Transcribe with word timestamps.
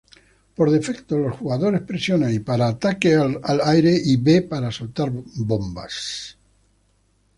Por 0.55 0.71
defecto, 0.71 1.19
los 1.19 1.37
jugadores 1.37 1.81
presionan 1.83 2.33
Y 2.33 2.39
para 2.39 2.69
ataques 2.69 3.15
aire-aire 3.43 4.01
y 4.03 4.17
B 4.17 4.41
para 4.41 4.71
soltar 4.71 5.11
bombas. 5.13 6.39